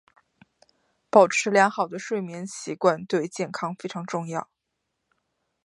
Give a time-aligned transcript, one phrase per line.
[1.11, 4.49] 保持良好的睡眠习惯对健康非常重要。